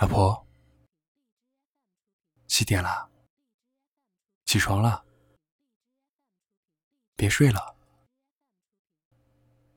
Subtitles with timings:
[0.00, 0.46] 老婆，
[2.46, 3.10] 几点了？
[4.46, 5.04] 起床了，
[7.16, 7.76] 别睡了，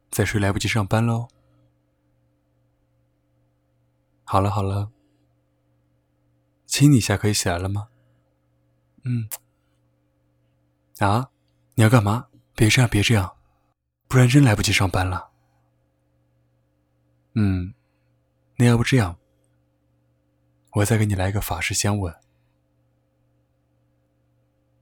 [0.09, 1.27] 再睡来不及上班喽。
[4.23, 4.89] 好了好了，
[6.67, 7.89] 亲你一下可以起来了吗？
[9.03, 9.27] 嗯。
[10.99, 11.29] 啊，
[11.75, 12.29] 你要干嘛？
[12.55, 13.35] 别这样，别这样，
[14.07, 15.29] 不然真来不及上班了。
[17.33, 17.73] 嗯，
[18.55, 19.19] 那要不这样？
[20.75, 22.11] 我再给你来个法式香吻，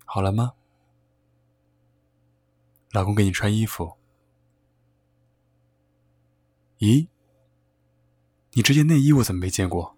[0.05, 0.54] 好了吗？
[2.91, 3.98] 老公给你穿衣服。
[6.80, 7.09] 咦，
[8.52, 9.98] 你这件内衣我怎么没见过？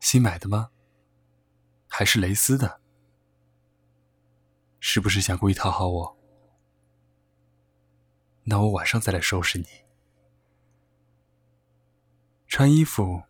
[0.00, 0.70] 新买的吗？
[1.86, 2.80] 还是蕾丝的？
[4.80, 6.16] 是不是想故意讨好我？
[8.42, 9.66] 那我晚上再来收拾你。
[12.48, 13.22] 穿衣服。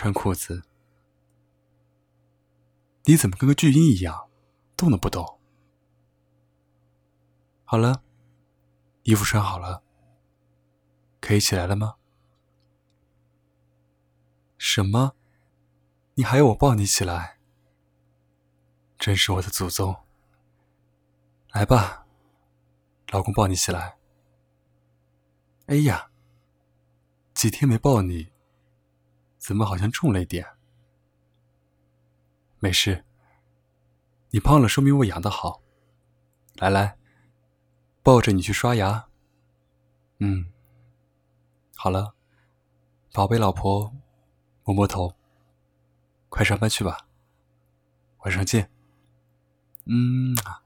[0.00, 0.62] 穿裤子，
[3.04, 4.30] 你怎么跟个巨婴一样，
[4.74, 5.38] 动都不动？
[7.66, 8.02] 好了，
[9.02, 9.82] 衣服穿好了，
[11.20, 11.96] 可以起来了吗？
[14.56, 15.14] 什么？
[16.14, 17.38] 你还要我抱你起来？
[18.98, 19.94] 真是我的祖宗！
[21.50, 22.06] 来吧，
[23.08, 23.98] 老公抱你起来。
[25.66, 26.10] 哎呀，
[27.34, 28.32] 几天没抱你。
[29.40, 30.46] 怎么好像重了一点？
[32.58, 33.04] 没事，
[34.28, 35.62] 你胖了说明我养的好。
[36.56, 36.98] 来来，
[38.02, 39.08] 抱着你去刷牙。
[40.18, 40.52] 嗯，
[41.74, 42.14] 好了，
[43.14, 43.90] 宝贝老婆，
[44.64, 45.14] 摸摸头，
[46.28, 47.08] 快上班去吧。
[48.18, 48.70] 晚上见。
[49.86, 50.62] 嗯啊。